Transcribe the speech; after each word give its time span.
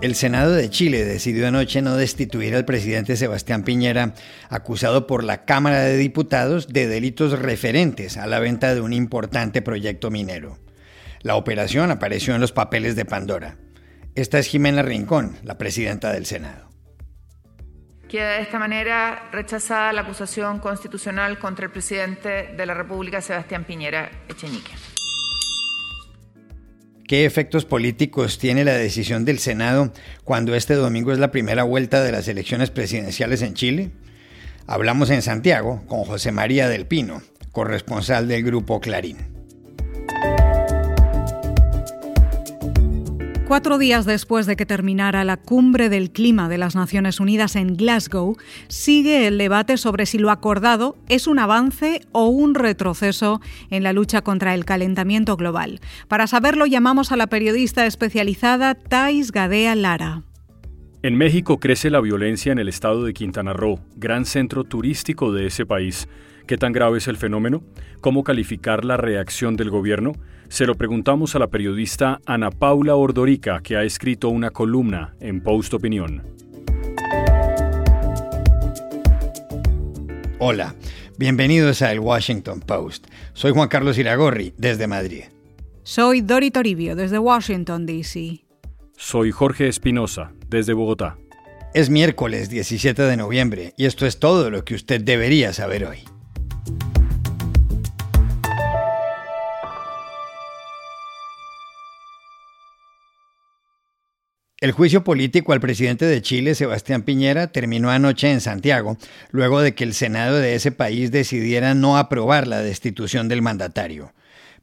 El 0.00 0.14
Senado 0.14 0.52
de 0.52 0.70
Chile 0.70 1.04
decidió 1.04 1.48
anoche 1.48 1.82
no 1.82 1.96
destituir 1.96 2.54
al 2.54 2.64
presidente 2.64 3.16
Sebastián 3.16 3.64
Piñera, 3.64 4.14
acusado 4.48 5.08
por 5.08 5.24
la 5.24 5.44
Cámara 5.44 5.80
de 5.80 5.96
Diputados 5.96 6.68
de 6.68 6.86
delitos 6.86 7.36
referentes 7.36 8.16
a 8.16 8.28
la 8.28 8.38
venta 8.38 8.76
de 8.76 8.80
un 8.80 8.92
importante 8.92 9.60
proyecto 9.60 10.12
minero. 10.12 10.56
La 11.22 11.34
operación 11.34 11.90
apareció 11.90 12.36
en 12.36 12.40
los 12.40 12.52
papeles 12.52 12.94
de 12.94 13.06
Pandora. 13.06 13.56
Esta 14.14 14.38
es 14.38 14.46
Jimena 14.46 14.82
Rincón, 14.82 15.36
la 15.42 15.58
presidenta 15.58 16.12
del 16.12 16.26
Senado. 16.26 16.68
Queda 18.08 18.34
de 18.34 18.42
esta 18.42 18.60
manera 18.60 19.28
rechazada 19.32 19.92
la 19.92 20.02
acusación 20.02 20.60
constitucional 20.60 21.40
contra 21.40 21.64
el 21.64 21.72
presidente 21.72 22.54
de 22.56 22.66
la 22.66 22.74
República, 22.74 23.20
Sebastián 23.20 23.64
Piñera 23.64 24.10
Echeñique. 24.28 24.97
¿Qué 27.08 27.24
efectos 27.24 27.64
políticos 27.64 28.38
tiene 28.38 28.66
la 28.66 28.74
decisión 28.74 29.24
del 29.24 29.38
Senado 29.38 29.94
cuando 30.24 30.54
este 30.54 30.74
domingo 30.74 31.10
es 31.10 31.18
la 31.18 31.30
primera 31.30 31.62
vuelta 31.62 32.02
de 32.02 32.12
las 32.12 32.28
elecciones 32.28 32.68
presidenciales 32.68 33.40
en 33.40 33.54
Chile? 33.54 33.92
Hablamos 34.66 35.08
en 35.08 35.22
Santiago 35.22 35.82
con 35.86 36.04
José 36.04 36.32
María 36.32 36.68
del 36.68 36.84
Pino, 36.84 37.22
corresponsal 37.50 38.28
del 38.28 38.44
grupo 38.44 38.78
Clarín. 38.82 39.37
Cuatro 43.48 43.78
días 43.78 44.04
después 44.04 44.44
de 44.44 44.56
que 44.56 44.66
terminara 44.66 45.24
la 45.24 45.38
cumbre 45.38 45.88
del 45.88 46.10
clima 46.10 46.50
de 46.50 46.58
las 46.58 46.76
Naciones 46.76 47.18
Unidas 47.18 47.56
en 47.56 47.78
Glasgow, 47.78 48.36
sigue 48.68 49.26
el 49.26 49.38
debate 49.38 49.78
sobre 49.78 50.04
si 50.04 50.18
lo 50.18 50.30
acordado 50.30 50.98
es 51.08 51.26
un 51.26 51.38
avance 51.38 52.02
o 52.12 52.26
un 52.26 52.54
retroceso 52.54 53.40
en 53.70 53.84
la 53.84 53.94
lucha 53.94 54.20
contra 54.20 54.52
el 54.52 54.66
calentamiento 54.66 55.38
global. 55.38 55.80
Para 56.08 56.26
saberlo 56.26 56.66
llamamos 56.66 57.10
a 57.10 57.16
la 57.16 57.28
periodista 57.28 57.86
especializada 57.86 58.74
Thais 58.74 59.32
Gadea 59.32 59.74
Lara. 59.74 60.27
En 61.08 61.16
México 61.16 61.58
crece 61.58 61.88
la 61.88 62.02
violencia 62.02 62.52
en 62.52 62.58
el 62.58 62.68
estado 62.68 63.02
de 63.02 63.14
Quintana 63.14 63.54
Roo, 63.54 63.80
gran 63.96 64.26
centro 64.26 64.64
turístico 64.64 65.32
de 65.32 65.46
ese 65.46 65.64
país. 65.64 66.06
¿Qué 66.46 66.58
tan 66.58 66.70
grave 66.70 66.98
es 66.98 67.08
el 67.08 67.16
fenómeno? 67.16 67.64
¿Cómo 68.02 68.22
calificar 68.22 68.84
la 68.84 68.98
reacción 68.98 69.56
del 69.56 69.70
gobierno? 69.70 70.12
Se 70.50 70.66
lo 70.66 70.74
preguntamos 70.74 71.34
a 71.34 71.38
la 71.38 71.46
periodista 71.46 72.20
Ana 72.26 72.50
Paula 72.50 72.94
Ordorica, 72.94 73.62
que 73.62 73.78
ha 73.78 73.84
escrito 73.84 74.28
una 74.28 74.50
columna 74.50 75.14
en 75.18 75.42
Post 75.42 75.72
Opinión. 75.72 76.24
Hola, 80.38 80.74
bienvenidos 81.16 81.80
a 81.80 81.90
El 81.90 82.00
Washington 82.00 82.60
Post. 82.60 83.06
Soy 83.32 83.52
Juan 83.52 83.68
Carlos 83.68 83.96
Iragorri, 83.96 84.52
desde 84.58 84.86
Madrid. 84.86 85.24
Soy 85.84 86.20
Dori 86.20 86.50
Toribio, 86.50 86.96
desde 86.96 87.18
Washington, 87.18 87.86
D.C. 87.86 88.44
Soy 88.94 89.30
Jorge 89.30 89.68
Espinosa, 89.68 90.32
desde 90.48 90.72
Bogotá. 90.72 91.18
Es 91.74 91.90
miércoles 91.90 92.48
17 92.48 93.02
de 93.02 93.16
noviembre 93.16 93.74
y 93.76 93.86
esto 93.86 94.06
es 94.06 94.18
todo 94.18 94.50
lo 94.50 94.64
que 94.64 94.74
usted 94.74 95.00
debería 95.00 95.52
saber 95.52 95.84
hoy. 95.84 96.04
El 104.60 104.72
juicio 104.72 105.04
político 105.04 105.52
al 105.52 105.60
presidente 105.60 106.04
de 106.04 106.20
Chile, 106.20 106.56
Sebastián 106.56 107.02
Piñera, 107.02 107.52
terminó 107.52 107.90
anoche 107.90 108.32
en 108.32 108.40
Santiago, 108.40 108.96
luego 109.30 109.60
de 109.60 109.76
que 109.76 109.84
el 109.84 109.94
Senado 109.94 110.36
de 110.38 110.56
ese 110.56 110.72
país 110.72 111.12
decidiera 111.12 111.74
no 111.74 111.96
aprobar 111.96 112.48
la 112.48 112.60
destitución 112.60 113.28
del 113.28 113.40
mandatario. 113.40 114.14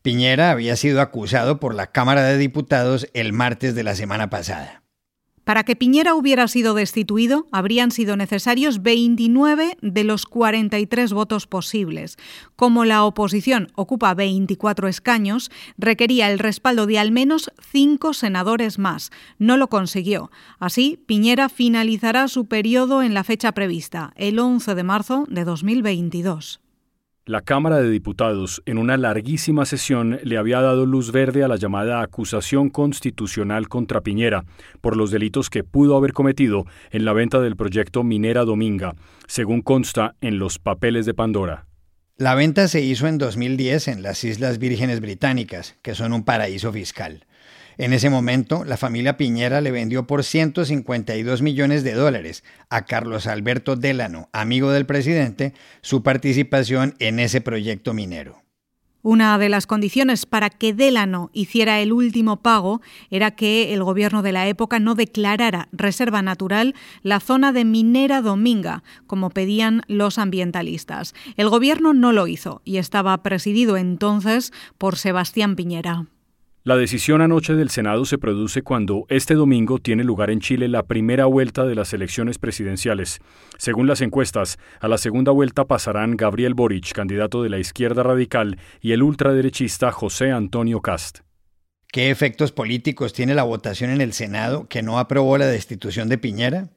Piñera 0.02 0.52
había 0.52 0.76
sido 0.76 1.00
acusado 1.00 1.62
por 1.62 1.74
la 1.74 1.88
Cámara 1.94 2.24
de 2.24 2.38
Diputados 2.38 3.08
el 3.14 3.32
martes 3.32 3.74
de 3.74 3.84
la 3.84 3.96
semana 3.96 4.30
pasada. 4.30 4.85
Para 5.46 5.64
que 5.64 5.76
Piñera 5.76 6.16
hubiera 6.16 6.48
sido 6.48 6.74
destituido, 6.74 7.46
habrían 7.52 7.92
sido 7.92 8.18
necesarios 8.18 8.82
29 8.82 9.78
de 9.80 10.04
los 10.04 10.26
43 10.26 11.14
votos 11.14 11.46
posibles. 11.46 12.18
Como 12.56 12.84
la 12.84 13.04
oposición 13.04 13.72
ocupa 13.76 14.16
24 14.16 14.88
escaños, 14.88 15.52
requería 15.78 16.32
el 16.32 16.40
respaldo 16.40 16.88
de 16.88 16.98
al 16.98 17.12
menos 17.12 17.52
cinco 17.62 18.14
senadores 18.14 18.80
más. 18.80 19.12
No 19.38 19.56
lo 19.56 19.68
consiguió. 19.68 20.32
Así, 20.58 21.00
Piñera 21.06 21.48
finalizará 21.48 22.28
su 22.28 22.48
periodo 22.48 23.04
en 23.04 23.14
la 23.14 23.24
fecha 23.24 23.52
prevista, 23.52 24.14
el 24.16 24.40
11 24.40 24.74
de 24.74 24.84
marzo 24.84 25.26
de 25.30 25.44
2022. 25.44 26.65
La 27.28 27.42
Cámara 27.42 27.82
de 27.82 27.90
Diputados, 27.90 28.62
en 28.68 28.78
una 28.78 28.98
larguísima 28.98 29.66
sesión, 29.66 30.20
le 30.22 30.38
había 30.38 30.62
dado 30.62 30.86
luz 30.86 31.12
verde 31.12 31.44
a 31.44 31.48
la 31.48 31.56
llamada 31.56 32.04
acusación 32.04 32.70
constitucional 32.70 33.68
contra 33.68 34.02
Piñera 34.02 34.46
por 34.80 34.96
los 34.96 35.10
delitos 35.10 35.50
que 35.50 35.64
pudo 35.64 35.98
haber 35.98 36.14
cometido 36.14 36.68
en 36.92 37.04
la 37.04 37.14
venta 37.14 37.40
del 37.40 37.56
proyecto 37.56 38.04
Minera 38.04 38.46
Dominga, 38.46 38.94
según 39.26 39.64
consta 39.64 40.14
en 40.22 40.38
los 40.38 40.60
papeles 40.60 41.08
de 41.08 41.16
Pandora. 41.16 41.66
La 42.16 42.36
venta 42.36 42.68
se 42.68 42.82
hizo 42.82 43.08
en 43.08 43.18
2010 43.18 43.88
en 43.88 44.04
las 44.04 44.24
Islas 44.24 44.60
Vírgenes 44.60 45.02
Británicas, 45.02 45.78
que 45.82 45.96
son 45.96 46.14
un 46.14 46.26
paraíso 46.26 46.72
fiscal. 46.72 47.26
En 47.78 47.94
ese 47.94 48.10
momento, 48.10 48.64
la 48.64 48.78
familia 48.78 49.18
Piñera 49.18 49.62
le 49.62 49.72
vendió 49.72 50.08
por 50.08 50.24
152 50.24 51.42
millones 51.42 51.84
de 51.84 51.94
dólares 51.94 52.44
a 52.70 52.86
Carlos 52.86 53.28
Alberto 53.28 53.76
Delano, 53.76 54.30
amigo 54.32 54.72
del 54.72 54.86
presidente, 54.86 55.54
su 55.82 56.02
participación 56.02 56.96
en 57.00 57.20
ese 57.20 57.42
proyecto 57.42 57.94
minero. 57.94 58.46
Una 59.02 59.38
de 59.38 59.50
las 59.50 59.68
condiciones 59.68 60.26
para 60.26 60.50
que 60.50 60.74
Delano 60.74 61.30
hiciera 61.32 61.80
el 61.80 61.94
último 61.94 62.38
pago 62.38 62.82
era 63.12 63.30
que 63.30 63.72
el 63.72 63.84
gobierno 63.84 64.24
de 64.24 64.32
la 64.32 64.48
época 64.48 64.80
no 64.80 64.96
declarara 64.96 65.70
reserva 65.72 66.24
natural 66.24 66.74
la 67.04 67.20
zona 67.20 67.52
de 67.52 67.66
Minera 67.66 68.24
Dominga, 68.24 68.82
como 69.06 69.30
pedían 69.30 69.84
los 69.88 70.18
ambientalistas. 70.18 71.14
El 71.38 71.50
gobierno 71.50 71.94
no 71.94 72.14
lo 72.14 72.26
hizo 72.26 72.64
y 72.66 72.78
estaba 72.78 73.22
presidido 73.22 73.78
entonces 73.78 74.52
por 74.80 74.96
Sebastián 74.96 75.56
Piñera. 75.56 76.08
La 76.68 76.76
decisión 76.78 77.22
anoche 77.22 77.54
del 77.54 77.70
Senado 77.70 78.06
se 78.06 78.18
produce 78.18 78.64
cuando 78.64 79.06
este 79.08 79.36
domingo 79.36 79.78
tiene 79.78 80.04
lugar 80.04 80.32
en 80.32 80.40
Chile 80.40 80.68
la 80.68 80.82
primera 80.82 81.28
vuelta 81.28 81.64
de 81.64 81.76
las 81.76 81.94
elecciones 81.94 82.40
presidenciales. 82.40 83.20
Según 83.60 83.86
las 83.86 84.02
encuestas, 84.02 84.58
a 84.80 84.88
la 84.88 84.98
segunda 84.98 85.32
vuelta 85.32 85.66
pasarán 85.66 86.18
Gabriel 86.18 86.56
Boric, 86.56 86.92
candidato 86.92 87.44
de 87.44 87.50
la 87.50 87.60
izquierda 87.60 88.02
radical, 88.02 88.58
y 88.82 88.94
el 88.94 89.04
ultraderechista 89.04 89.92
José 89.92 90.32
Antonio 90.32 90.82
Cast. 90.82 91.20
¿Qué 91.92 92.10
efectos 92.10 92.52
políticos 92.52 93.14
tiene 93.14 93.36
la 93.36 93.44
votación 93.44 93.92
en 93.92 94.02
el 94.02 94.14
Senado 94.14 94.68
que 94.68 94.82
no 94.82 94.98
aprobó 94.98 95.38
la 95.38 95.46
destitución 95.46 96.10
de 96.10 96.18
Piñera? 96.18 96.70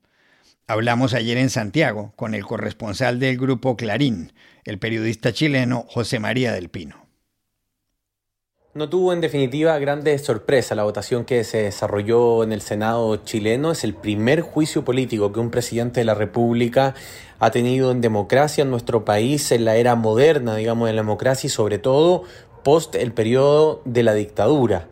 Hablamos 0.67 1.15
ayer 1.15 1.39
en 1.39 1.49
Santiago 1.49 2.13
con 2.15 2.35
el 2.35 2.45
corresponsal 2.45 3.19
del 3.19 3.39
grupo 3.39 3.79
Clarín, 3.79 4.35
el 4.67 4.79
periodista 4.79 5.33
chileno 5.33 5.87
José 5.89 6.21
María 6.21 6.53
del 6.53 6.69
Pino. 6.69 7.08
No 8.79 8.89
tuvo 8.89 9.13
en 9.13 9.21
definitiva 9.21 9.77
grandes 9.81 10.23
sorpresas 10.23 10.77
la 10.77 10.85
votación 10.85 11.25
que 11.25 11.43
se 11.43 11.65
desarrolló 11.65 12.45
en 12.45 12.53
el 12.53 12.61
Senado 12.61 13.17
chileno. 13.17 13.73
Es 13.73 13.83
el 13.83 13.93
primer 13.93 14.41
juicio 14.43 14.85
político 14.85 15.33
que 15.33 15.41
un 15.41 15.51
presidente 15.51 15.99
de 15.99 16.05
la 16.05 16.15
República 16.15 16.95
ha 17.41 17.51
tenido 17.51 17.91
en 17.91 18.01
democracia 18.01 18.63
en 18.63 18.71
nuestro 18.71 19.05
país, 19.05 19.51
en 19.51 19.65
la 19.65 19.75
era 19.75 19.97
moderna, 19.97 20.55
digamos, 20.55 20.87
de 20.87 20.93
la 20.93 21.03
democracia 21.03 21.49
y 21.49 21.51
sobre 21.51 21.79
todo 21.79 22.23
post 22.63 22.95
el 22.95 23.11
periodo 23.11 23.83
de 23.85 24.05
la 24.05 24.15
dictadura. 24.15 24.87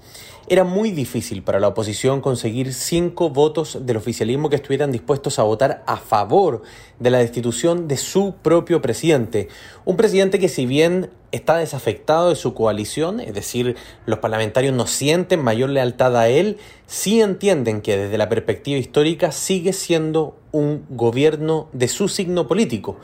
Era 0.48 0.62
muy 0.62 0.93
difícil 0.93 1.43
para 1.43 1.58
la 1.58 1.69
oposición 1.69 2.20
conseguir 2.20 2.72
cinco 2.72 3.31
votos 3.31 3.84
del 3.84 3.96
oficialismo 3.96 4.48
que 4.48 4.56
estuvieran 4.56 4.93
dispuestos 4.93 5.38
a 5.38 5.43
votar 5.43 5.82
a 5.87 5.96
favor 5.96 6.62
de 7.00 7.10
la 7.10 7.19
destitución 7.19 7.88
de 7.88 7.96
su 7.96 8.34
propio 8.43 8.81
presidente. 8.81 9.48
Un 9.84 9.96
presidente 9.96 10.38
que 10.38 10.48
si 10.48 10.64
bien 10.66 11.10
está 11.32 11.56
desafectado 11.56 12.28
de 12.28 12.37
su 12.37 12.54
coalición, 12.54 13.19
es 13.19 13.34
decir, 13.34 13.76
los 14.06 14.20
parlamentarios 14.20 14.72
no 14.72 14.87
sienten 14.87 15.43
mayor 15.43 15.70
lealtad 15.70 16.16
a 16.16 16.28
él, 16.28 16.58
sí 16.87 17.20
entienden 17.20 17.82
que 17.82 17.96
desde 17.96 18.16
la 18.16 18.28
perspectiva 18.28 18.78
histórica 18.78 19.32
sigue 19.32 19.72
siendo 19.72 20.37
un 20.52 20.87
gobierno 20.90 21.69
de 21.72 21.88
su 21.88 22.08
signo 22.08 22.46
político 22.46 22.98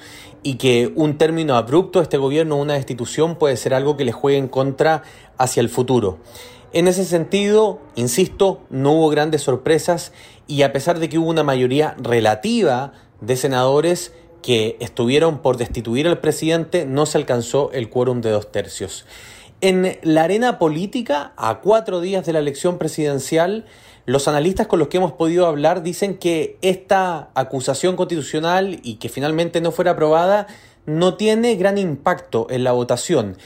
y 0.44 0.54
que 0.54 0.92
un 0.94 1.18
término 1.18 1.56
abrupto 1.56 1.98
de 1.98 2.04
este 2.04 2.18
gobierno, 2.18 2.56
una 2.56 2.74
destitución, 2.74 3.36
puede 3.36 3.56
ser 3.56 3.74
algo 3.74 3.96
que 3.96 4.04
le 4.04 4.12
juegue 4.12 4.38
en 4.38 4.48
contra 4.48 5.02
hacia 5.38 5.60
el 5.60 5.68
futuro. 5.68 6.18
En 6.72 6.88
ese 6.88 7.04
sentido, 7.04 7.80
insisto, 7.96 8.62
no 8.70 8.92
hubo 8.92 9.10
grandes 9.10 9.42
sorpresas 9.42 10.12
y 10.46 10.62
a 10.62 10.72
pesar 10.72 10.98
de 10.98 11.10
que 11.10 11.18
hubo 11.18 11.28
una 11.28 11.42
mayoría 11.42 11.94
relativa 11.98 12.94
de 13.20 13.36
senadores 13.36 14.14
que 14.42 14.78
estuvieron 14.80 15.40
por 15.40 15.58
destituir 15.58 16.08
al 16.08 16.20
presidente, 16.20 16.86
no 16.86 17.04
se 17.04 17.18
alcanzó 17.18 17.70
el 17.72 17.90
quórum 17.90 18.22
de 18.22 18.30
dos 18.30 18.50
tercios. 18.50 19.04
En 19.60 19.98
la 20.02 20.24
arena 20.24 20.58
política, 20.58 21.34
a 21.36 21.60
cuatro 21.60 22.00
días 22.00 22.24
de 22.24 22.32
la 22.32 22.38
elección 22.38 22.78
presidencial, 22.78 23.66
los 24.06 24.26
analistas 24.26 24.66
con 24.66 24.78
los 24.78 24.88
que 24.88 24.96
hemos 24.96 25.12
podido 25.12 25.46
hablar 25.46 25.82
dicen 25.82 26.16
que 26.16 26.56
esta 26.62 27.30
acusación 27.34 27.96
constitucional 27.96 28.80
y 28.82 28.94
que 28.94 29.10
finalmente 29.10 29.60
no 29.60 29.72
fuera 29.72 29.92
aprobada 29.92 30.46
no 30.86 31.14
tiene 31.14 31.54
gran 31.54 31.76
impacto 31.76 32.46
en 32.50 32.64
la 32.64 32.72
votación 32.72 33.36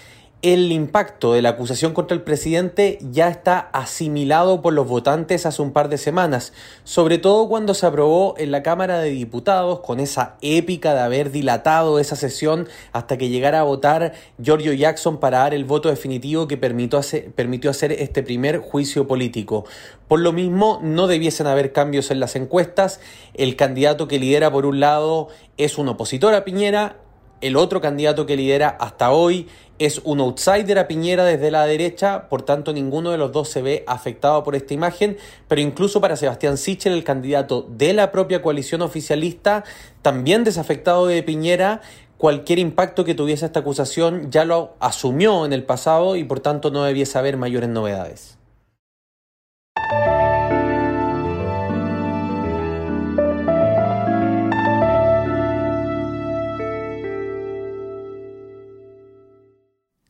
el 0.43 0.71
impacto 0.71 1.33
de 1.33 1.41
la 1.41 1.51
acusación 1.51 1.95
contra 1.95 2.15
el 2.15 2.23
presidente 2.23 2.99
ya 3.01 3.29
está 3.29 3.59
asimilado 3.73 4.61
por 4.61 4.75
los 4.75 4.87
votantes 4.87 5.47
hace 5.47 5.63
un 5.63 5.73
par 5.73 5.89
de 5.89 5.97
semanas, 5.97 6.53
sobre 6.85 7.17
todo 7.17 7.49
cuando 7.49 7.73
se 7.73 7.87
aprobó 7.87 8.35
en 8.37 8.51
la 8.51 8.63
Cámara 8.63 8.99
de 8.99 9.11
Diputados 9.11 9.81
con 9.81 9.99
esa 9.99 10.37
épica 10.43 10.95
de 10.95 11.01
haber 11.01 11.31
dilatado 11.31 11.99
esa 11.99 12.17
sesión 12.17 12.69
hasta 12.93 13.17
que 13.17 13.31
llegara 13.31 13.61
a 13.61 13.65
votar 13.65 14.13
Giorgio 14.39 14.75
Jackson 14.75 15.19
para 15.21 15.39
dar 15.39 15.55
el 15.55 15.65
voto 15.65 15.89
definitivo 15.89 16.47
que 16.47 16.59
permitió 16.59 16.99
hacer, 16.99 17.33
permitió 17.33 17.71
hacer 17.71 17.93
este 17.93 18.23
primer 18.23 18.59
juicio 18.59 19.09
político. 19.09 19.65
Por 20.07 20.21
lo 20.21 20.33
mismo, 20.33 20.81
no 20.83 21.07
debiesen 21.07 21.47
haber 21.47 21.73
cambios 21.73 22.11
en 22.11 22.21
las 22.21 22.37
encuestas. 22.37 23.01
El 23.35 23.57
candidato 23.57 24.07
que 24.07 24.19
lidera 24.19 24.53
por 24.53 24.67
un 24.67 24.81
lado 24.81 25.29
es 25.57 25.79
un 25.79 25.89
opositor 25.89 26.35
a 26.35 26.45
Piñera, 26.45 26.99
el 27.41 27.57
otro 27.57 27.81
candidato 27.81 28.27
que 28.27 28.37
lidera 28.37 28.69
hasta 28.69 29.11
hoy 29.11 29.49
es 29.79 30.01
un 30.05 30.21
outsider 30.21 30.79
a 30.79 30.89
Piñera 30.89 31.25
desde 31.25 31.51
la 31.51 31.67
derecha, 31.67 32.29
por 32.29 32.43
tanto 32.43 32.73
ninguno 32.73 33.11
de 33.11 33.19
los 33.19 33.33
dos 33.33 33.49
se 33.49 33.63
ve 33.63 33.85
afectado 33.87 34.43
por 34.43 34.55
esta 34.55 34.75
imagen, 34.75 35.19
pero 35.49 35.61
incluso 35.61 36.01
para 36.01 36.17
Sebastián 36.17 36.57
Sichel, 36.57 36.93
el 36.93 37.05
candidato 37.05 37.67
de 37.69 37.93
la 37.93 38.13
propia 38.13 38.43
coalición 38.43 38.83
oficialista, 38.83 39.65
también 40.03 40.45
desafectado 40.45 41.07
de 41.07 41.23
Piñera, 41.23 41.83
cualquier 42.19 42.59
impacto 42.59 43.05
que 43.05 43.15
tuviese 43.15 43.47
esta 43.47 43.61
acusación 43.61 44.31
ya 44.31 44.45
lo 44.45 44.75
asumió 44.81 45.45
en 45.45 45.53
el 45.53 45.65
pasado 45.65 46.17
y 46.17 46.25
por 46.25 46.41
tanto 46.41 46.71
no 46.71 46.83
debiese 46.83 47.19
haber 47.19 47.37
mayores 47.37 47.69
novedades. 47.69 48.36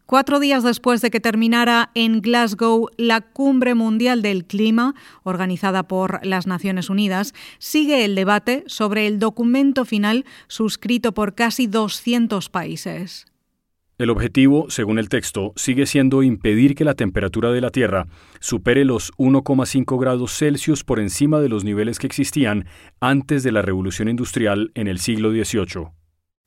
Cuatro 0.07 0.39
días 0.39 0.63
después 0.63 1.01
de 1.03 1.11
que 1.11 1.19
terminara 1.19 1.91
en 1.95 2.21
Glasgow 2.21 2.89
la 2.97 3.23
Cumbre 3.23 3.75
Mundial 3.75 4.23
del 4.23 4.45
Clima, 4.45 4.95
organizada 5.25 5.89
por 5.89 6.25
las 6.25 6.47
Naciones 6.47 6.91
Unidas, 6.91 7.35
sigue 7.59 8.05
el 8.05 8.15
debate 8.15 8.63
sobre 8.69 9.09
el 9.09 9.19
documento 9.19 9.85
final 9.85 10.25
suscrito 10.47 11.13
por 11.13 11.35
casi 11.35 11.67
200 11.67 12.49
países. 12.51 13.27
El 13.99 14.11
objetivo, 14.11 14.71
según 14.71 15.01
el 15.01 15.09
texto, 15.09 15.53
sigue 15.57 15.87
siendo 15.87 16.23
impedir 16.23 16.77
que 16.77 16.85
la 16.85 16.95
temperatura 16.95 17.51
de 17.51 17.61
la 17.61 17.71
Tierra 17.71 18.07
supere 18.39 18.85
los 18.85 19.13
1,5 19.15 19.99
grados 19.99 20.39
Celsius 20.39 20.85
por 20.85 21.01
encima 21.01 21.41
de 21.41 21.49
los 21.49 21.65
niveles 21.65 21.99
que 21.99 22.07
existían 22.07 22.67
antes 23.01 23.43
de 23.43 23.51
la 23.51 23.63
revolución 23.63 24.09
industrial 24.09 24.71
en 24.75 24.87
el 24.87 25.01
siglo 25.01 25.31
XVIII. 25.33 25.96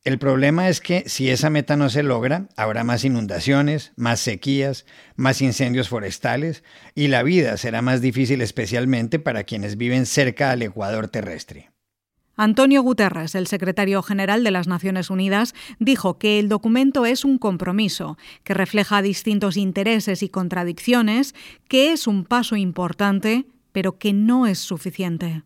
El 0.05 0.17
problema 0.17 0.69
es 0.69 0.79
que 0.79 1.03
si 1.07 1.29
esa 1.29 1.49
meta 1.49 1.75
no 1.75 1.89
se 1.89 2.03
logra, 2.03 2.47
habrá 2.55 2.85
más 2.85 3.03
inundaciones, 3.03 3.91
más 3.97 4.21
sequías, 4.21 4.85
más 5.17 5.41
incendios 5.41 5.89
forestales 5.89 6.63
y 6.95 7.09
la 7.09 7.21
vida 7.21 7.57
será 7.57 7.81
más 7.81 7.99
difícil 7.99 8.41
especialmente 8.41 9.19
para 9.19 9.43
quienes 9.43 9.75
viven 9.75 10.05
cerca 10.05 10.51
al 10.51 10.61
ecuador 10.61 11.09
terrestre. 11.09 11.71
Antonio 12.37 12.81
Guterres, 12.81 13.35
el 13.35 13.47
secretario 13.47 14.01
general 14.01 14.45
de 14.45 14.51
las 14.51 14.65
Naciones 14.65 15.09
Unidas, 15.09 15.53
dijo 15.79 16.17
que 16.17 16.39
el 16.39 16.47
documento 16.47 17.05
es 17.05 17.25
un 17.25 17.37
compromiso 17.37 18.17
que 18.45 18.53
refleja 18.53 19.01
distintos 19.01 19.57
intereses 19.57 20.23
y 20.23 20.29
contradicciones, 20.29 21.35
que 21.67 21.91
es 21.91 22.07
un 22.07 22.23
paso 22.23 22.55
importante, 22.55 23.47
pero 23.73 23.97
que 23.97 24.13
no 24.13 24.47
es 24.47 24.59
suficiente. 24.59 25.43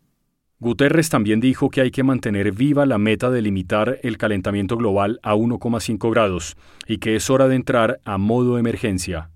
Guterres 0.64 1.10
también 1.10 1.42
dijo 1.42 1.70
que 1.70 1.82
hay 1.82 1.92
que 1.92 2.04
mantener 2.04 2.54
viva 2.54 2.86
la 2.86 2.98
meta 2.98 3.30
de 3.30 3.42
limitar 3.42 4.00
el 4.02 4.18
calentamiento 4.18 4.78
global 4.78 5.20
a 5.22 5.36
1,5 5.36 6.10
grados 6.10 6.56
y 6.88 7.00
que 7.00 7.18
es 7.18 7.30
hora 7.30 7.50
de 7.50 7.56
entrar 7.56 8.00
a 8.06 8.18
modo 8.18 8.58
emergencia. 8.58 9.30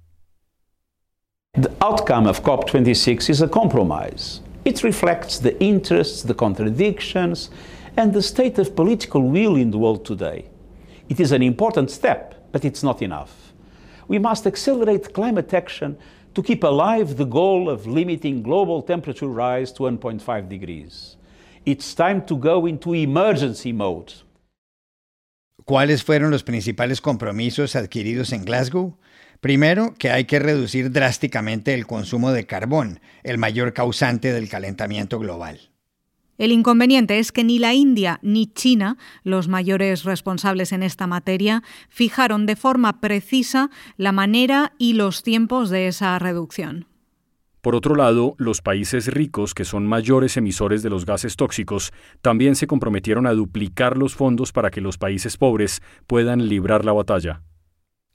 The 1.61 1.69
outcome 1.81 2.29
of 2.29 2.43
COP26 2.43 3.29
is 3.29 3.41
a 3.41 3.49
compromise. 3.49 4.41
It 4.63 4.83
reflects 4.83 5.41
the 5.41 5.57
interests, 5.59 6.25
the 6.25 6.33
contradictions, 6.33 7.51
and 7.97 8.13
the 8.13 8.21
state 8.21 8.57
of 8.57 8.73
political 8.73 9.21
will 9.21 9.57
in 9.57 9.71
the 9.71 9.77
world 9.77 10.05
today. 10.05 10.45
It 11.09 11.19
is 11.19 11.33
an 11.33 11.43
important 11.43 11.89
step, 11.89 12.35
but 12.53 12.63
it's 12.63 12.83
not 12.83 13.01
enough. 13.01 13.51
We 14.07 14.17
must 14.17 14.47
accelerate 14.47 15.13
climate 15.13 15.53
action 15.53 15.97
to 16.35 16.41
keep 16.41 16.63
alive 16.63 17.17
the 17.17 17.25
goal 17.25 17.69
of 17.69 17.85
limiting 17.85 18.41
global 18.41 18.81
temperature 18.81 19.27
rise 19.27 19.73
to 19.73 19.83
1.5 19.83 20.47
degrees. 20.47 21.16
It's 21.67 21.93
time 21.95 22.21
to 22.27 22.37
go 22.37 22.65
into 22.65 22.95
emergency 22.95 23.73
mode. 23.73 24.13
¿Cuáles 25.65 26.01
fueron 26.01 26.31
los 26.31 26.43
principales 26.43 27.01
compromisos 27.01 27.75
adquiridos 27.75 28.31
en 28.31 28.45
Glasgow? 28.45 28.97
Primero, 29.41 29.93
que 29.99 30.09
hay 30.09 30.23
que 30.23 30.39
reducir 30.39 30.93
drásticamente 30.93 31.73
el 31.73 31.85
consumo 31.85 32.31
de 32.31 32.45
carbón, 32.45 33.01
el 33.23 33.37
mayor 33.37 33.73
causante 33.73 34.31
del 34.31 34.47
calentamiento 34.47 35.19
global. 35.19 35.59
El 36.37 36.53
inconveniente 36.53 37.19
es 37.19 37.33
que 37.33 37.43
ni 37.43 37.59
la 37.59 37.73
India 37.73 38.19
ni 38.21 38.47
China, 38.47 38.97
los 39.23 39.49
mayores 39.49 40.05
responsables 40.05 40.71
en 40.71 40.83
esta 40.83 41.05
materia, 41.05 41.63
fijaron 41.89 42.45
de 42.45 42.55
forma 42.55 43.01
precisa 43.01 43.71
la 43.97 44.13
manera 44.13 44.71
y 44.77 44.93
los 44.93 45.21
tiempos 45.21 45.69
de 45.69 45.89
esa 45.89 46.17
reducción. 46.17 46.87
Por 47.67 47.75
otro 47.75 47.95
lado, 47.95 48.33
los 48.37 48.61
países 48.61 49.07
ricos, 49.07 49.53
que 49.53 49.65
son 49.65 49.85
mayores 49.85 50.37
emisores 50.37 50.83
de 50.83 50.89
los 50.89 51.05
gases 51.05 51.35
tóxicos, 51.35 51.91
también 52.21 52.55
se 52.55 52.65
comprometieron 52.65 53.27
a 53.27 53.33
duplicar 53.33 53.97
los 53.97 54.15
fondos 54.15 54.53
para 54.53 54.71
que 54.71 54.79
los 54.79 54.97
países 54.97 55.35
pobres 55.35 55.81
puedan 56.07 56.47
librar 56.47 56.85
la 56.85 56.93
batalla. 56.93 57.41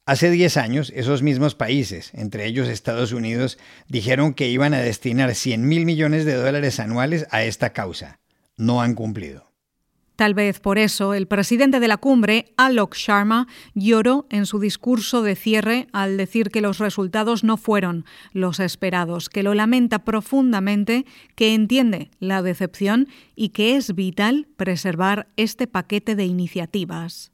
Hace 0.07 0.31
10 0.31 0.57
años, 0.57 0.93
esos 0.97 1.21
mismos 1.21 1.55
países, 1.55 2.15
entre 2.15 2.47
ellos 2.47 2.67
Estados 2.67 3.13
Unidos, 3.13 3.59
dijeron 3.89 4.33
que 4.33 4.49
iban 4.49 4.73
a 4.73 4.81
destinar 4.81 5.35
100 5.35 5.69
mil 5.69 5.85
millones 5.85 6.25
de 6.25 6.33
dólares 6.33 6.81
anuales 6.81 7.27
a 7.31 7.45
esta 7.45 7.75
causa. 7.75 8.21
No 8.57 8.81
han 8.81 8.95
cumplido. 8.95 9.52
Tal 10.23 10.35
vez 10.35 10.61
por 10.61 10.79
eso 10.79 11.15
el 11.15 11.27
presidente 11.27 11.81
de 11.81 11.89
la 11.89 11.97
cumbre, 11.97 12.55
Alok 12.57 12.95
Sharma, 12.95 13.49
lloró 13.75 14.29
en 14.31 14.47
su 14.47 14.61
discurso 14.61 15.23
de 15.23 15.35
cierre 15.35 15.89
al 15.93 16.17
decir 16.17 16.51
que 16.51 16.61
los 16.61 16.79
resultados 16.79 17.43
no 17.43 17.57
fueron 17.57 18.05
los 18.33 18.61
esperados, 18.61 19.29
que 19.29 19.43
lo 19.43 19.53
lamenta 19.53 20.05
profundamente, 20.05 21.07
que 21.35 21.55
entiende 21.55 22.13
la 22.21 22.41
decepción 22.41 23.09
y 23.35 23.49
que 23.49 23.75
es 23.75 23.97
vital 23.97 24.47
preservar 24.57 25.27
este 25.37 25.67
paquete 25.67 26.15
de 26.15 26.27
iniciativas. 26.27 27.33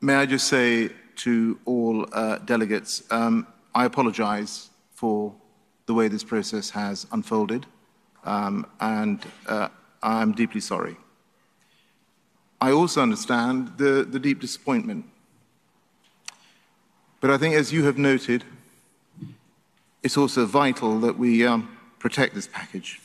May 0.00 0.24
I 0.24 0.26
just 0.26 0.48
say 0.48 0.90
to 1.16 1.58
all 1.66 2.06
uh, 2.14 2.38
delegates, 2.46 3.04
um, 3.10 3.46
I 3.74 3.84
apologize 3.84 4.70
for 4.94 5.34
the 5.84 5.92
way 5.92 6.08
this 6.08 6.24
process 6.24 6.70
has 6.74 7.06
unfolded, 7.12 7.66
um, 8.24 8.64
and 8.80 9.20
uh, 9.46 9.68
I'm 10.02 10.32
deeply 10.32 10.62
sorry. 10.62 10.96
I 12.60 12.72
also 12.72 13.02
understand 13.02 13.78
the, 13.78 14.06
the 14.08 14.18
deep 14.18 14.40
disappointment. 14.40 15.04
But 17.20 17.30
I 17.30 17.38
think, 17.38 17.54
as 17.54 17.72
you 17.72 17.84
have 17.84 17.98
noted, 17.98 18.44
it's 20.02 20.16
also 20.16 20.46
vital 20.46 21.00
that 21.00 21.18
we 21.18 21.46
um, 21.46 21.76
protect 21.98 22.34
this 22.34 22.48
package. 22.48 23.00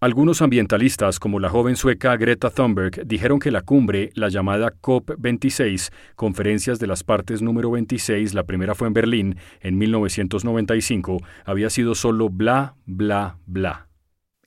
Algunos 0.00 0.42
ambientalistas, 0.42 1.18
como 1.18 1.40
la 1.40 1.48
joven 1.48 1.74
sueca 1.74 2.16
Greta 2.16 2.50
Thunberg, 2.50 3.04
dijeron 3.04 3.40
que 3.40 3.50
la 3.50 3.62
cumbre, 3.62 4.12
la 4.14 4.28
llamada 4.28 4.72
COP26, 4.80 5.90
Conferencias 6.14 6.78
de 6.78 6.86
las 6.86 7.02
Partes 7.02 7.42
número 7.42 7.72
26, 7.72 8.32
la 8.32 8.44
primera 8.44 8.76
fue 8.76 8.86
en 8.86 8.94
Berlín 8.94 9.38
en 9.60 9.76
1995, 9.76 11.18
había 11.44 11.68
sido 11.68 11.96
solo 11.96 12.28
bla, 12.28 12.76
bla, 12.86 13.38
bla. 13.46 13.88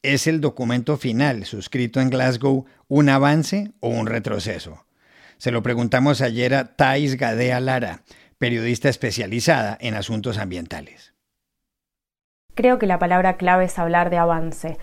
¿Es 0.01 0.25
el 0.25 0.39
documento 0.39 0.95
final 0.95 1.43
suscrito 1.43 1.99
en 1.99 2.11
Glasgow 2.11 2.65
un 2.87 3.09
avance 3.09 3.73
o 3.81 3.89
un 3.89 4.07
retroceso? 4.07 4.85
Se 5.35 5.51
lo 5.51 5.61
preguntamos 5.61 6.21
ayer 6.21 6.55
a 6.55 6.77
Thais 6.77 7.17
Gadea 7.17 7.59
Lara, 7.59 8.03
periodista 8.37 8.87
especializada 8.87 9.77
en 9.81 9.95
asuntos 9.95 10.37
ambientales. 10.37 11.13
Creo 12.55 12.79
que 12.79 12.87
la 12.87 12.99
palabra 12.99 13.35
clave 13.35 13.65
es 13.65 13.77
hablar 13.77 14.09
de 14.09 14.17
avance 14.17 14.77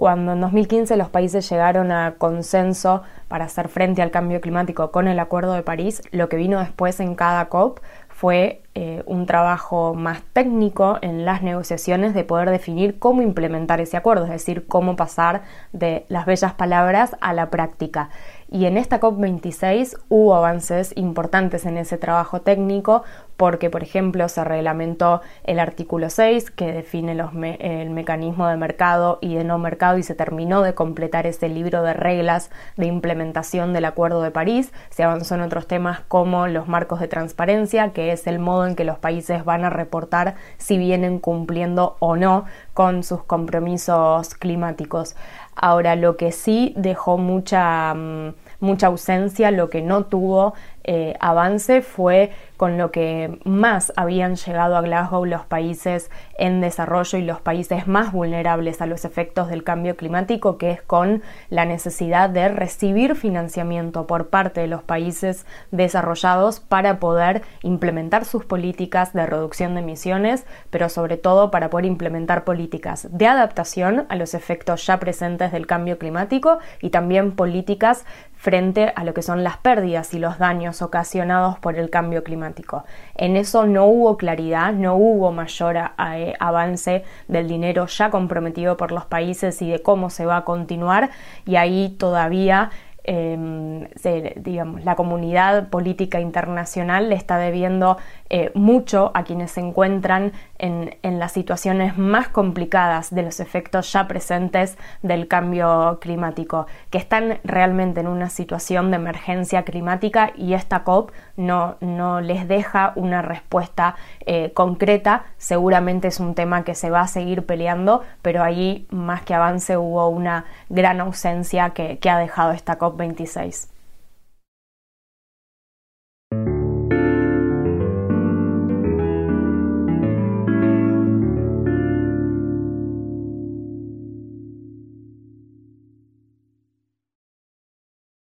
cuando 0.00 0.32
en 0.32 0.40
2015 0.40 0.96
los 0.96 1.10
países 1.10 1.46
llegaron 1.50 1.92
a 1.92 2.14
consenso 2.16 3.02
para 3.28 3.44
hacer 3.44 3.68
frente 3.68 4.00
al 4.00 4.10
cambio 4.10 4.40
climático 4.40 4.90
con 4.92 5.08
el 5.08 5.18
Acuerdo 5.18 5.52
de 5.52 5.62
París, 5.62 6.00
lo 6.10 6.30
que 6.30 6.38
vino 6.38 6.58
después 6.58 7.00
en 7.00 7.14
cada 7.14 7.50
COP 7.50 7.80
fue 8.08 8.62
eh, 8.74 9.02
un 9.04 9.26
trabajo 9.26 9.92
más 9.92 10.22
técnico 10.32 10.98
en 11.02 11.26
las 11.26 11.42
negociaciones 11.42 12.14
de 12.14 12.24
poder 12.24 12.48
definir 12.48 12.98
cómo 12.98 13.20
implementar 13.20 13.82
ese 13.82 13.98
acuerdo, 13.98 14.24
es 14.24 14.30
decir, 14.30 14.66
cómo 14.66 14.96
pasar 14.96 15.42
de 15.74 16.06
las 16.08 16.24
bellas 16.24 16.54
palabras 16.54 17.14
a 17.20 17.34
la 17.34 17.50
práctica. 17.50 18.08
Y 18.52 18.66
en 18.66 18.76
esta 18.76 18.98
COP26 18.98 19.96
hubo 20.08 20.34
avances 20.34 20.92
importantes 20.96 21.66
en 21.66 21.76
ese 21.76 21.98
trabajo 21.98 22.40
técnico 22.40 23.04
porque, 23.36 23.70
por 23.70 23.82
ejemplo, 23.82 24.28
se 24.28 24.44
reglamentó 24.44 25.22
el 25.44 25.60
artículo 25.60 26.10
6 26.10 26.50
que 26.50 26.72
define 26.72 27.14
los 27.14 27.30
el 27.32 27.88
mecanismo 27.90 28.48
de 28.48 28.56
mercado 28.56 29.18
y 29.22 29.36
de 29.36 29.44
no 29.44 29.56
mercado 29.58 29.98
y 29.98 30.02
se 30.02 30.16
terminó 30.16 30.62
de 30.62 30.74
completar 30.74 31.26
ese 31.26 31.48
libro 31.48 31.82
de 31.82 31.94
reglas 31.94 32.50
de 32.76 32.86
implementación 32.86 33.72
del 33.72 33.84
Acuerdo 33.84 34.20
de 34.20 34.32
París. 34.32 34.72
Se 34.90 35.04
avanzó 35.04 35.36
en 35.36 35.42
otros 35.42 35.68
temas 35.68 36.00
como 36.08 36.48
los 36.48 36.66
marcos 36.66 36.98
de 36.98 37.08
transparencia, 37.08 37.92
que 37.92 38.10
es 38.10 38.26
el 38.26 38.40
modo 38.40 38.66
en 38.66 38.74
que 38.74 38.84
los 38.84 38.98
países 38.98 39.44
van 39.44 39.64
a 39.64 39.70
reportar 39.70 40.34
si 40.58 40.76
vienen 40.76 41.20
cumpliendo 41.20 41.96
o 42.00 42.16
no 42.16 42.46
con 42.74 43.04
sus 43.04 43.22
compromisos 43.22 44.34
climáticos. 44.34 45.14
Ahora, 45.62 45.94
lo 45.94 46.16
que 46.16 46.32
sí 46.32 46.72
dejó 46.74 47.18
mucha, 47.18 47.92
mm, 47.94 48.34
mucha 48.60 48.86
ausencia, 48.86 49.50
lo 49.50 49.68
que 49.68 49.82
no 49.82 50.04
tuvo 50.06 50.54
eh, 50.84 51.14
avance 51.20 51.82
fue 51.82 52.32
con 52.56 52.76
lo 52.76 52.90
que 52.90 53.38
más 53.44 53.92
habían 53.96 54.36
llegado 54.36 54.76
a 54.76 54.82
Glasgow 54.82 55.24
los 55.24 55.46
países 55.46 56.10
en 56.36 56.60
desarrollo 56.60 57.18
y 57.18 57.22
los 57.22 57.40
países 57.40 57.86
más 57.86 58.12
vulnerables 58.12 58.82
a 58.82 58.86
los 58.86 59.06
efectos 59.06 59.48
del 59.48 59.64
cambio 59.64 59.96
climático, 59.96 60.58
que 60.58 60.70
es 60.70 60.82
con 60.82 61.22
la 61.48 61.64
necesidad 61.64 62.28
de 62.28 62.48
recibir 62.48 63.16
financiamiento 63.16 64.06
por 64.06 64.28
parte 64.28 64.60
de 64.60 64.66
los 64.66 64.82
países 64.82 65.46
desarrollados 65.70 66.60
para 66.60 66.98
poder 66.98 67.42
implementar 67.62 68.26
sus 68.26 68.44
políticas 68.44 69.14
de 69.14 69.24
reducción 69.24 69.74
de 69.74 69.80
emisiones, 69.80 70.44
pero 70.68 70.88
sobre 70.88 71.16
todo 71.16 71.50
para 71.50 71.70
poder 71.70 71.86
implementar 71.86 72.44
políticas 72.44 73.08
de 73.10 73.26
adaptación 73.26 74.06
a 74.08 74.16
los 74.16 74.34
efectos 74.34 74.86
ya 74.86 75.00
presentes 75.00 75.52
del 75.52 75.66
cambio 75.66 75.98
climático 75.98 76.58
y 76.82 76.90
también 76.90 77.32
políticas 77.32 78.04
frente 78.36 78.92
a 78.96 79.04
lo 79.04 79.12
que 79.12 79.22
son 79.22 79.44
las 79.44 79.58
pérdidas 79.58 80.14
y 80.14 80.18
los 80.18 80.38
daños 80.38 80.69
ocasionados 80.82 81.58
por 81.58 81.76
el 81.76 81.90
cambio 81.90 82.22
climático. 82.22 82.84
En 83.14 83.36
eso 83.36 83.66
no 83.66 83.86
hubo 83.86 84.16
claridad, 84.16 84.72
no 84.72 84.96
hubo 84.96 85.32
mayor 85.32 85.76
eh, 85.76 86.34
avance 86.38 87.04
del 87.28 87.48
dinero 87.48 87.86
ya 87.86 88.10
comprometido 88.10 88.76
por 88.76 88.92
los 88.92 89.04
países 89.06 89.60
y 89.62 89.70
de 89.70 89.82
cómo 89.82 90.10
se 90.10 90.26
va 90.26 90.38
a 90.38 90.44
continuar 90.44 91.10
y 91.44 91.56
ahí 91.56 91.96
todavía 91.98 92.70
Em, 93.02 93.88
digamos, 94.36 94.84
la 94.84 94.94
comunidad 94.94 95.68
política 95.68 96.20
internacional 96.20 97.08
le 97.08 97.14
está 97.14 97.38
debiendo 97.38 97.96
eh, 98.28 98.50
mucho 98.54 99.10
a 99.14 99.24
quienes 99.24 99.52
se 99.52 99.60
encuentran 99.60 100.32
en, 100.60 101.18
las 101.18 101.32
situaciones 101.32 101.98
más 101.98 102.28
complicadas 102.28 103.14
de 103.14 103.22
los 103.22 103.40
efectos 103.40 103.92
ya 103.92 104.06
presentes 104.06 104.78
del 105.02 105.28
cambio 105.28 105.98
climático, 106.00 106.66
que 106.90 106.98
están 106.98 107.40
realmente 107.44 108.00
en 108.00 108.06
una 108.06 108.30
situación 108.30 108.90
de 108.90 108.96
emergencia 108.96 109.64
climática 109.64 110.32
y 110.36 110.54
esta 110.54 110.84
COP 110.84 111.10
no, 111.36 111.76
no 111.80 112.20
les 112.20 112.46
deja 112.46 112.92
una 112.96 113.22
respuesta 113.22 113.96
eh, 114.26 114.52
concreta. 114.52 115.24
Seguramente 115.36 116.08
es 116.08 116.20
un 116.20 116.34
tema 116.34 116.64
que 116.64 116.74
se 116.74 116.90
va 116.90 117.00
a 117.00 117.08
seguir 117.08 117.44
peleando, 117.44 118.02
pero 118.22 118.42
ahí 118.42 118.86
más 118.90 119.22
que 119.22 119.34
avance 119.34 119.76
hubo 119.76 120.08
una 120.08 120.44
gran 120.68 121.00
ausencia 121.00 121.70
que 121.70 121.98
ha 122.10 122.18
dejado 122.18 122.52
esta 122.52 122.78
COP26. 122.78 123.79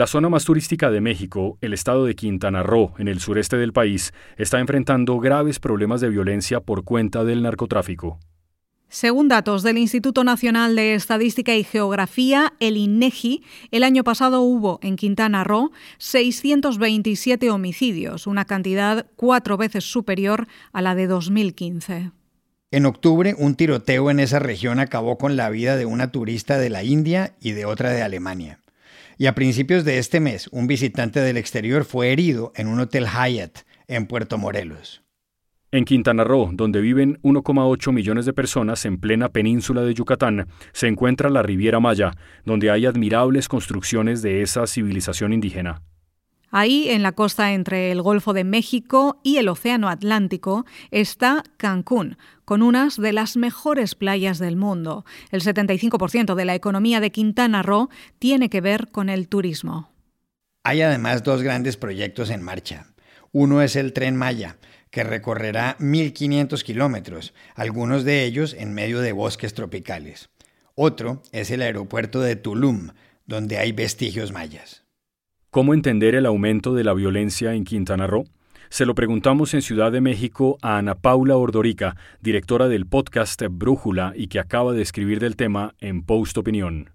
La 0.00 0.06
zona 0.06 0.30
más 0.30 0.46
turística 0.46 0.90
de 0.90 1.02
México, 1.02 1.58
el 1.60 1.74
estado 1.74 2.06
de 2.06 2.14
Quintana 2.14 2.62
Roo, 2.62 2.94
en 2.96 3.06
el 3.06 3.20
sureste 3.20 3.58
del 3.58 3.74
país, 3.74 4.14
está 4.38 4.58
enfrentando 4.58 5.18
graves 5.18 5.60
problemas 5.60 6.00
de 6.00 6.08
violencia 6.08 6.60
por 6.60 6.84
cuenta 6.84 7.22
del 7.22 7.42
narcotráfico. 7.42 8.18
Según 8.88 9.28
datos 9.28 9.62
del 9.62 9.76
Instituto 9.76 10.24
Nacional 10.24 10.74
de 10.74 10.94
Estadística 10.94 11.54
y 11.54 11.64
Geografía, 11.64 12.54
el 12.60 12.78
INEGI, 12.78 13.42
el 13.72 13.82
año 13.82 14.02
pasado 14.02 14.40
hubo 14.40 14.78
en 14.80 14.96
Quintana 14.96 15.44
Roo 15.44 15.70
627 15.98 17.50
homicidios, 17.50 18.26
una 18.26 18.46
cantidad 18.46 19.04
cuatro 19.16 19.58
veces 19.58 19.84
superior 19.84 20.46
a 20.72 20.80
la 20.80 20.94
de 20.94 21.08
2015. 21.08 22.12
En 22.70 22.86
octubre, 22.86 23.34
un 23.36 23.54
tiroteo 23.54 24.10
en 24.10 24.20
esa 24.20 24.38
región 24.38 24.80
acabó 24.80 25.18
con 25.18 25.36
la 25.36 25.50
vida 25.50 25.76
de 25.76 25.84
una 25.84 26.10
turista 26.10 26.56
de 26.56 26.70
la 26.70 26.84
India 26.84 27.34
y 27.38 27.52
de 27.52 27.66
otra 27.66 27.90
de 27.90 28.00
Alemania. 28.00 28.60
Y 29.20 29.26
a 29.26 29.34
principios 29.34 29.84
de 29.84 29.98
este 29.98 30.18
mes, 30.18 30.48
un 30.50 30.66
visitante 30.66 31.20
del 31.20 31.36
exterior 31.36 31.84
fue 31.84 32.10
herido 32.10 32.52
en 32.56 32.68
un 32.68 32.80
hotel 32.80 33.04
Hyatt 33.04 33.66
en 33.86 34.06
Puerto 34.06 34.38
Morelos. 34.38 35.02
En 35.72 35.84
Quintana 35.84 36.24
Roo, 36.24 36.48
donde 36.54 36.80
viven 36.80 37.18
1,8 37.20 37.92
millones 37.92 38.24
de 38.24 38.32
personas 38.32 38.86
en 38.86 38.96
plena 38.96 39.28
península 39.28 39.82
de 39.82 39.92
Yucatán, 39.92 40.46
se 40.72 40.88
encuentra 40.88 41.28
la 41.28 41.42
Riviera 41.42 41.80
Maya, 41.80 42.12
donde 42.46 42.70
hay 42.70 42.86
admirables 42.86 43.46
construcciones 43.46 44.22
de 44.22 44.40
esa 44.40 44.66
civilización 44.66 45.34
indígena. 45.34 45.82
Ahí, 46.50 46.88
en 46.88 47.02
la 47.02 47.12
costa 47.12 47.52
entre 47.52 47.92
el 47.92 48.02
Golfo 48.02 48.32
de 48.32 48.44
México 48.44 49.20
y 49.22 49.36
el 49.36 49.48
Océano 49.48 49.88
Atlántico, 49.88 50.66
está 50.90 51.44
Cancún, 51.56 52.16
con 52.44 52.62
unas 52.62 52.96
de 52.96 53.12
las 53.12 53.36
mejores 53.36 53.94
playas 53.94 54.38
del 54.38 54.56
mundo. 54.56 55.04
El 55.30 55.42
75% 55.42 56.34
de 56.34 56.44
la 56.44 56.56
economía 56.56 57.00
de 57.00 57.12
Quintana 57.12 57.62
Roo 57.62 57.88
tiene 58.18 58.50
que 58.50 58.60
ver 58.60 58.90
con 58.90 59.08
el 59.08 59.28
turismo. 59.28 59.92
Hay 60.64 60.82
además 60.82 61.22
dos 61.22 61.42
grandes 61.42 61.76
proyectos 61.76 62.30
en 62.30 62.42
marcha. 62.42 62.86
Uno 63.32 63.62
es 63.62 63.76
el 63.76 63.92
Tren 63.92 64.16
Maya, 64.16 64.58
que 64.90 65.04
recorrerá 65.04 65.76
1.500 65.78 66.62
kilómetros, 66.64 67.32
algunos 67.54 68.04
de 68.04 68.24
ellos 68.24 68.54
en 68.58 68.74
medio 68.74 69.00
de 69.00 69.12
bosques 69.12 69.54
tropicales. 69.54 70.30
Otro 70.74 71.22
es 71.30 71.50
el 71.52 71.62
aeropuerto 71.62 72.20
de 72.20 72.34
Tulum, 72.34 72.90
donde 73.26 73.58
hay 73.58 73.70
vestigios 73.70 74.32
mayas. 74.32 74.84
¿Cómo 75.52 75.74
entender 75.74 76.14
el 76.14 76.26
aumento 76.26 76.74
de 76.74 76.84
la 76.84 76.94
violencia 76.94 77.54
en 77.54 77.64
Quintana 77.64 78.06
Roo? 78.06 78.24
Se 78.68 78.86
lo 78.86 78.94
preguntamos 78.94 79.52
en 79.52 79.62
Ciudad 79.62 79.90
de 79.90 80.00
México 80.00 80.58
a 80.62 80.78
Ana 80.78 80.94
Paula 80.94 81.36
Ordorica, 81.36 81.96
directora 82.20 82.68
del 82.68 82.86
podcast 82.86 83.42
Brújula 83.50 84.12
y 84.14 84.28
que 84.28 84.38
acaba 84.38 84.72
de 84.74 84.82
escribir 84.82 85.18
del 85.18 85.34
tema 85.34 85.74
en 85.80 86.04
Post 86.04 86.38
Opinión. 86.38 86.90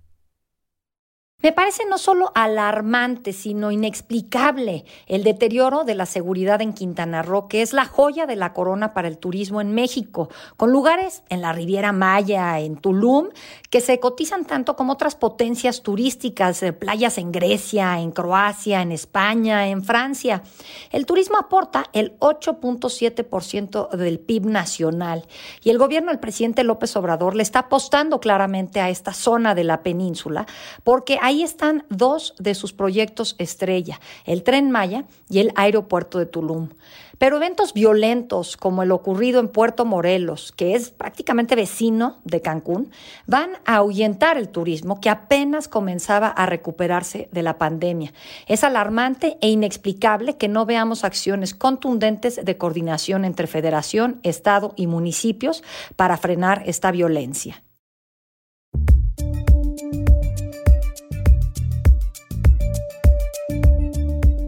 Me 1.44 1.52
parece 1.52 1.84
no 1.86 1.98
solo 1.98 2.32
alarmante, 2.34 3.34
sino 3.34 3.70
inexplicable 3.70 4.86
el 5.06 5.24
deterioro 5.24 5.84
de 5.84 5.94
la 5.94 6.06
seguridad 6.06 6.62
en 6.62 6.74
Quintana 6.74 7.22
Roo, 7.22 7.50
que 7.50 7.62
es 7.62 7.74
la 7.74 7.86
joya 7.86 8.26
de 8.26 8.38
la 8.38 8.54
corona 8.54 8.94
para 8.94 9.10
el 9.10 9.20
turismo 9.20 9.60
en 9.60 9.74
México, 9.74 10.30
con 10.56 10.72
lugares 10.72 11.24
en 11.30 11.42
la 11.42 11.52
Riviera 11.52 11.92
Maya, 11.92 12.60
en 12.62 12.78
Tulum, 12.78 13.30
que 13.70 13.82
se 13.82 14.00
cotizan 14.00 14.46
tanto 14.46 14.76
como 14.76 14.94
otras 14.94 15.16
potencias 15.16 15.84
turísticas, 15.84 16.64
eh, 16.64 16.72
playas 16.72 17.18
en 17.18 17.34
Grecia, 17.34 18.00
en 18.00 18.12
Croacia, 18.12 18.82
en 18.82 18.94
España, 18.94 19.68
en 19.68 19.84
Francia. 19.84 20.42
El 20.90 21.06
turismo 21.06 21.38
aporta 21.38 21.86
el 21.92 22.18
8.7% 22.20 23.90
del 23.90 24.20
PIB 24.20 24.46
nacional 24.46 25.28
y 25.62 25.70
el 25.70 25.78
gobierno 25.78 26.10
del 26.10 26.20
presidente 26.20 26.64
López 26.64 26.96
Obrador 26.96 27.36
le 27.36 27.44
está 27.44 27.60
apostando 27.60 28.20
claramente 28.20 28.80
a 28.80 28.90
esta 28.90 29.14
zona 29.14 29.54
de 29.54 29.66
la 29.66 29.84
península 29.84 30.48
porque 30.84 31.20
Ahí 31.26 31.42
están 31.42 31.86
dos 31.90 32.36
de 32.38 32.54
sus 32.54 32.72
proyectos 32.72 33.34
estrella, 33.40 34.00
el 34.26 34.44
tren 34.44 34.70
Maya 34.70 35.06
y 35.28 35.40
el 35.40 35.54
aeropuerto 35.56 36.20
de 36.20 36.28
Tulum. 36.28 36.70
Pero 37.18 37.38
eventos 37.38 37.74
violentos 37.74 38.58
como 38.58 38.84
el 38.84 38.92
ocurrido 38.92 39.40
en 39.40 39.48
Puerto 39.48 39.86
Morelos, 39.86 40.52
que 40.52 40.76
es 40.76 40.92
prácticamente 40.92 41.56
vecino 41.56 42.20
de 42.26 42.44
Cancún, 42.44 42.92
van 43.26 43.54
a 43.66 43.78
ahuyentar 43.78 44.38
el 44.38 44.50
turismo 44.50 45.02
que 45.02 45.10
apenas 45.10 45.68
comenzaba 45.68 46.28
a 46.28 46.46
recuperarse 46.46 47.28
de 47.32 47.42
la 47.42 47.58
pandemia. 47.58 48.14
Es 48.46 48.64
alarmante 48.64 49.40
e 49.42 49.50
inexplicable 49.50 50.38
que 50.38 50.48
no 50.48 50.68
veamos 50.68 51.04
acciones 51.04 51.56
contundentes 51.56 52.40
de 52.46 52.58
coordinación 52.58 53.26
entre 53.26 53.48
federación, 53.48 54.20
Estado 54.22 54.76
y 54.76 54.86
municipios 54.86 55.64
para 55.96 56.18
frenar 56.18 56.62
esta 56.68 56.92
violencia. 56.92 57.65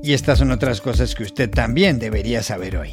Y 0.07 0.13
estas 0.13 0.39
son 0.39 0.51
otras 0.51 0.79
cosas 0.79 1.15
que 1.15 1.23
usted 1.23 1.49
también 1.49 1.99
debería 1.99 2.41
saber 2.41 2.77
hoy. 2.77 2.91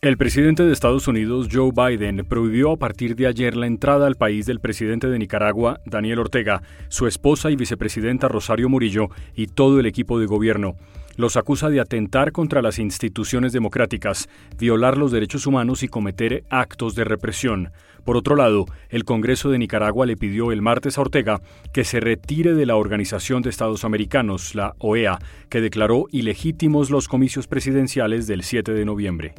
El 0.00 0.16
presidente 0.16 0.64
de 0.64 0.72
Estados 0.72 1.06
Unidos, 1.06 1.46
Joe 1.52 1.70
Biden, 1.70 2.26
prohibió 2.28 2.72
a 2.72 2.76
partir 2.76 3.14
de 3.14 3.28
ayer 3.28 3.54
la 3.54 3.68
entrada 3.68 4.08
al 4.08 4.16
país 4.16 4.46
del 4.46 4.58
presidente 4.58 5.06
de 5.06 5.20
Nicaragua, 5.20 5.78
Daniel 5.86 6.18
Ortega, 6.18 6.60
su 6.88 7.06
esposa 7.06 7.52
y 7.52 7.54
vicepresidenta 7.54 8.26
Rosario 8.26 8.68
Murillo 8.68 9.06
y 9.36 9.46
todo 9.46 9.78
el 9.78 9.86
equipo 9.86 10.18
de 10.18 10.26
gobierno. 10.26 10.74
Los 11.16 11.36
acusa 11.36 11.68
de 11.68 11.80
atentar 11.80 12.32
contra 12.32 12.62
las 12.62 12.78
instituciones 12.78 13.52
democráticas, 13.52 14.28
violar 14.58 14.96
los 14.96 15.12
derechos 15.12 15.46
humanos 15.46 15.82
y 15.82 15.88
cometer 15.88 16.44
actos 16.50 16.94
de 16.94 17.04
represión. 17.04 17.70
Por 18.04 18.16
otro 18.16 18.34
lado, 18.34 18.66
el 18.88 19.04
Congreso 19.04 19.50
de 19.50 19.58
Nicaragua 19.58 20.06
le 20.06 20.16
pidió 20.16 20.50
el 20.50 20.62
martes 20.62 20.98
a 20.98 21.02
Ortega 21.02 21.40
que 21.72 21.84
se 21.84 22.00
retire 22.00 22.54
de 22.54 22.66
la 22.66 22.76
Organización 22.76 23.42
de 23.42 23.50
Estados 23.50 23.84
Americanos, 23.84 24.54
la 24.54 24.74
OEA, 24.78 25.18
que 25.48 25.60
declaró 25.60 26.06
ilegítimos 26.10 26.90
los 26.90 27.08
comicios 27.08 27.46
presidenciales 27.46 28.26
del 28.26 28.42
7 28.42 28.72
de 28.72 28.84
noviembre. 28.84 29.34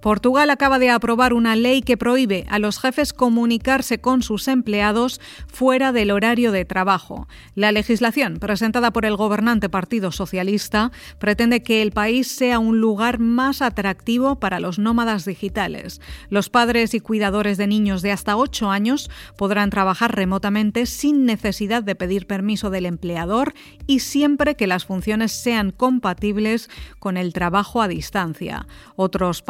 Portugal 0.00 0.48
acaba 0.50 0.78
de 0.78 0.90
aprobar 0.90 1.34
una 1.34 1.56
ley 1.56 1.82
que 1.82 1.96
prohíbe 1.96 2.46
a 2.48 2.58
los 2.58 2.78
jefes 2.78 3.12
comunicarse 3.12 4.00
con 4.00 4.22
sus 4.22 4.48
empleados 4.48 5.20
fuera 5.46 5.92
del 5.92 6.10
horario 6.10 6.52
de 6.52 6.64
trabajo. 6.64 7.28
La 7.54 7.70
legislación, 7.70 8.38
presentada 8.38 8.92
por 8.92 9.04
el 9.04 9.16
gobernante 9.16 9.68
Partido 9.68 10.10
Socialista, 10.10 10.90
pretende 11.18 11.62
que 11.62 11.82
el 11.82 11.92
país 11.92 12.28
sea 12.28 12.58
un 12.58 12.80
lugar 12.80 13.18
más 13.18 13.60
atractivo 13.60 14.40
para 14.40 14.58
los 14.58 14.78
nómadas 14.78 15.24
digitales. 15.26 16.00
Los 16.30 16.48
padres 16.48 16.94
y 16.94 17.00
cuidadores 17.00 17.58
de 17.58 17.66
niños 17.66 18.00
de 18.00 18.12
hasta 18.12 18.36
8 18.36 18.70
años 18.70 19.10
podrán 19.36 19.70
trabajar 19.70 20.16
remotamente 20.16 20.86
sin 20.86 21.26
necesidad 21.26 21.82
de 21.82 21.94
pedir 21.94 22.26
permiso 22.26 22.70
del 22.70 22.86
empleador 22.86 23.52
y 23.86 24.00
siempre 24.00 24.54
que 24.54 24.66
las 24.66 24.86
funciones 24.86 25.32
sean 25.32 25.72
compatibles 25.72 26.70
con 26.98 27.16
el 27.16 27.32
trabajo 27.32 27.82
a 27.82 27.88
distancia. 27.88 28.66
Otros 28.96 29.42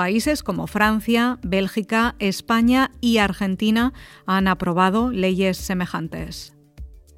como 0.43 0.67
Francia, 0.67 1.39
Bélgica, 1.43 2.15
España 2.19 2.91
y 3.01 3.19
Argentina 3.19 3.93
han 4.27 4.49
aprobado 4.49 5.11
leyes 5.11 5.57
semejantes. 5.57 6.57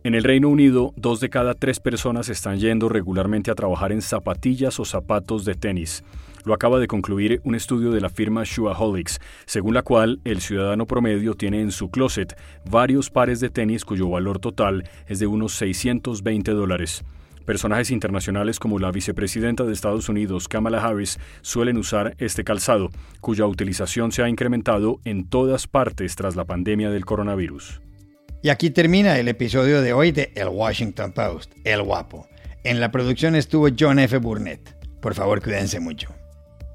En 0.04 0.16
el 0.16 0.24
Reino 0.24 0.48
Unido, 0.48 0.92
dos 0.96 1.20
de 1.20 1.30
cada 1.30 1.54
tres 1.54 1.78
personas 1.78 2.28
están 2.28 2.58
yendo 2.58 2.88
regularmente 2.88 3.52
a 3.52 3.54
trabajar 3.54 3.92
en 3.92 4.02
zapatillas 4.02 4.80
o 4.80 4.84
zapatos 4.84 5.44
de 5.44 5.54
tenis. 5.54 6.02
Lo 6.44 6.54
acaba 6.54 6.80
de 6.80 6.88
concluir 6.88 7.40
un 7.44 7.54
estudio 7.54 7.92
de 7.92 8.00
la 8.00 8.08
firma 8.08 8.42
Shoeaholics, 8.44 9.20
según 9.46 9.74
la 9.74 9.82
cual 9.82 10.20
el 10.24 10.40
ciudadano 10.40 10.86
promedio 10.86 11.34
tiene 11.34 11.60
en 11.60 11.70
su 11.70 11.88
closet 11.90 12.36
varios 12.68 13.10
pares 13.10 13.38
de 13.38 13.48
tenis 13.48 13.84
cuyo 13.84 14.08
valor 14.08 14.40
total 14.40 14.88
es 15.06 15.20
de 15.20 15.28
unos 15.28 15.52
620 15.54 16.50
dólares. 16.50 17.04
Personajes 17.44 17.90
internacionales 17.90 18.58
como 18.58 18.78
la 18.78 18.92
vicepresidenta 18.92 19.64
de 19.64 19.72
Estados 19.72 20.08
Unidos, 20.08 20.48
Kamala 20.48 20.82
Harris, 20.82 21.18
suelen 21.40 21.76
usar 21.76 22.14
este 22.18 22.44
calzado, 22.44 22.90
cuya 23.20 23.46
utilización 23.46 24.12
se 24.12 24.22
ha 24.22 24.28
incrementado 24.28 25.00
en 25.04 25.28
todas 25.28 25.66
partes 25.66 26.16
tras 26.16 26.36
la 26.36 26.44
pandemia 26.44 26.90
del 26.90 27.04
coronavirus. 27.04 27.80
Y 28.42 28.48
aquí 28.48 28.70
termina 28.70 29.18
el 29.18 29.28
episodio 29.28 29.82
de 29.82 29.92
hoy 29.92 30.12
de 30.12 30.32
El 30.34 30.48
Washington 30.48 31.12
Post, 31.12 31.52
El 31.64 31.82
Guapo. 31.82 32.26
En 32.64 32.80
la 32.80 32.90
producción 32.90 33.34
estuvo 33.34 33.68
John 33.78 33.98
F. 33.98 34.18
Burnett. 34.18 34.76
Por 35.00 35.14
favor, 35.14 35.42
cuídense 35.42 35.80
mucho. 35.80 36.21